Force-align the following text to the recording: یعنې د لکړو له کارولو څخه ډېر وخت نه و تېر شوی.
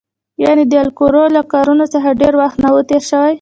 یعنې 0.43 0.63
د 0.65 0.73
لکړو 0.87 1.23
له 1.35 1.41
کارولو 1.51 1.85
څخه 1.93 2.17
ډېر 2.21 2.33
وخت 2.41 2.57
نه 2.63 2.69
و 2.73 2.77
تېر 2.89 3.03
شوی. 3.09 3.29